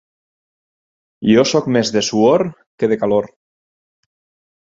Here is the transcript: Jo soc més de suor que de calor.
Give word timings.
Jo 1.31 1.43
soc 1.49 1.67
més 1.75 1.91
de 1.97 2.03
suor 2.09 2.43
que 2.83 2.89
de 2.93 2.97
calor. 3.05 3.27